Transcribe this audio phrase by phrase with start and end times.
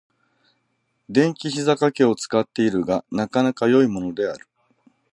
[1.07, 4.47] 電気ひざかけを使っているが、なかなか良いものである。